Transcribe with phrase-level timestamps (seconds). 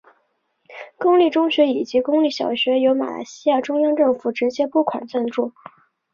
[0.97, 5.51] 公立中学以及公立小学由马来西亚中央政府直接拨款赞助。